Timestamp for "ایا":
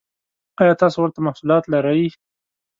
0.61-0.73